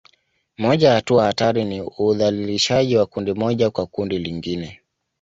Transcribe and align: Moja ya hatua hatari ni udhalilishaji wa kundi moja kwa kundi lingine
Moja 0.57 0.87
ya 0.89 0.95
hatua 0.95 1.25
hatari 1.25 1.65
ni 1.65 1.81
udhalilishaji 1.81 2.97
wa 2.97 3.05
kundi 3.05 3.33
moja 3.33 3.69
kwa 3.69 3.85
kundi 3.87 4.19
lingine 4.19 4.81